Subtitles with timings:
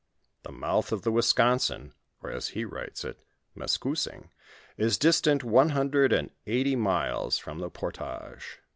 [0.41, 1.93] The mouth of the Wisconsin
[2.23, 3.19] or, as he writes it
[3.55, 4.29] Meskousing,
[4.75, 8.61] is distant one hundred and eighty miles from the portage.